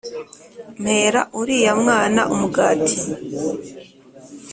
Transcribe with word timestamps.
mpera 0.81 1.21
uriya 1.39 1.73
mwana 1.81 2.21
umugati 2.33 2.97